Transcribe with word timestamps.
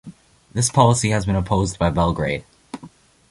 This 0.51 0.71
policy 0.71 1.11
has 1.11 1.27
been 1.27 1.35
opposed 1.35 1.77
by 1.77 1.91
Belgrade. 1.91 2.43